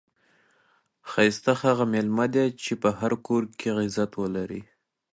ښایسته 1.09 1.51
هغه 1.63 1.83
میلمه 1.93 2.25
دئ، 2.33 2.47
چي 2.63 2.73
په 2.81 2.89
هر 2.99 3.11
کور 3.25 3.43
کښي 3.59 3.69
عزت 3.79 4.11
ولري. 4.21 4.61